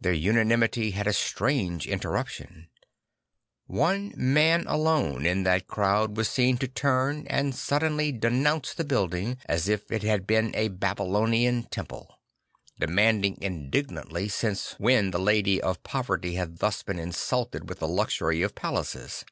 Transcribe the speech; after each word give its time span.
Their 0.00 0.14
unanimity 0.14 0.90
had 0.90 1.06
a 1.06 1.12
strange 1.12 1.86
interruption. 1.86 2.70
One 3.68 4.12
man 4.16 4.66
alone 4.66 5.24
in 5.26 5.44
that 5.44 5.68
crowd 5.68 6.16
was 6.16 6.28
seen 6.28 6.58
to 6.58 6.66
turn 6.66 7.24
and 7.28 7.54
suddenly 7.54 8.10
denounce 8.10 8.74
the 8.74 8.82
building 8.82 9.38
as 9.46 9.68
if 9.68 9.92
it 9.92 10.02
had 10.02 10.26
been 10.26 10.50
a 10.56 10.70
Babylonian 10.70 11.68
temple; 11.70 12.18
demanding 12.80 13.38
indignantly 13.40 14.28
since 14.28 14.72
when 14.80 15.12
the 15.12 15.20
Lady 15.20 15.58
'Ihe 15.62 15.62
Alirror 15.62 15.70
of 15.70 15.82
Christ 15.84 15.94
149 15.94 16.02
Poverty 16.02 16.34
had 16.34 16.58
thus 16.58 16.82
been 16.82 16.98
insulted 16.98 17.68
with 17.68 17.78
the 17.78 17.86
luxury 17.86 18.42
of 18.42 18.56
palaces. 18.56 19.24